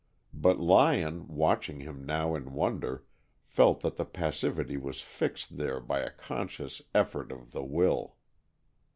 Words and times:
But 0.33 0.59
Lyon, 0.59 1.27
watching 1.27 1.81
him 1.81 2.03
now 2.07 2.33
in 2.33 2.53
wonder, 2.53 3.05
felt 3.43 3.81
that 3.81 3.97
the 3.97 4.03
passivity 4.03 4.75
was 4.75 4.99
fixed 4.99 5.57
there 5.59 5.79
by 5.79 5.99
a 5.99 6.09
conscious 6.09 6.81
effort 6.95 7.31
of 7.31 7.51
the 7.51 7.63
will. 7.63 8.15